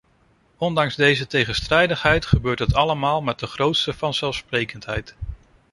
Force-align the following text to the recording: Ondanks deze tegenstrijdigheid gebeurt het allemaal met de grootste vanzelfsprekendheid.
Ondanks 0.57 0.95
deze 0.95 1.27
tegenstrijdigheid 1.27 2.25
gebeurt 2.25 2.59
het 2.59 2.73
allemaal 2.73 3.21
met 3.21 3.39
de 3.39 3.47
grootste 3.47 3.93
vanzelfsprekendheid. 3.93 5.15